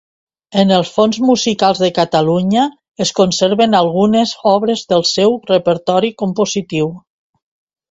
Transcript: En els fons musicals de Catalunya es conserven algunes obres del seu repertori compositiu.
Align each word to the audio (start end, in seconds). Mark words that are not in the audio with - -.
En 0.59 0.69
els 0.77 0.87
fons 0.93 1.19
musicals 1.25 1.81
de 1.83 1.89
Catalunya 1.97 2.63
es 3.07 3.13
conserven 3.21 3.79
algunes 3.81 4.33
obres 4.55 4.83
del 4.95 5.07
seu 5.13 5.39
repertori 5.53 6.13
compositiu. 6.25 6.93